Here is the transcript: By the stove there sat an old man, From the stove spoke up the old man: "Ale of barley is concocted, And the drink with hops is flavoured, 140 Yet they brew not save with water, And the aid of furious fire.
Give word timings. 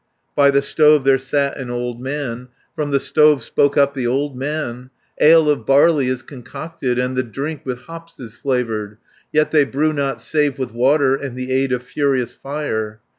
By 0.35 0.49
the 0.49 0.63
stove 0.63 1.03
there 1.03 1.19
sat 1.19 1.57
an 1.57 1.69
old 1.69 2.01
man, 2.01 2.47
From 2.75 2.89
the 2.89 2.99
stove 2.99 3.43
spoke 3.43 3.77
up 3.77 3.93
the 3.93 4.07
old 4.07 4.35
man: 4.35 4.89
"Ale 5.19 5.47
of 5.47 5.67
barley 5.67 6.07
is 6.07 6.23
concocted, 6.23 6.97
And 6.97 7.15
the 7.15 7.21
drink 7.21 7.61
with 7.65 7.81
hops 7.81 8.19
is 8.19 8.33
flavoured, 8.33 8.97
140 9.29 9.37
Yet 9.37 9.51
they 9.51 9.63
brew 9.63 9.93
not 9.93 10.19
save 10.19 10.57
with 10.57 10.71
water, 10.73 11.15
And 11.15 11.37
the 11.37 11.51
aid 11.53 11.71
of 11.71 11.83
furious 11.83 12.33
fire. 12.33 12.99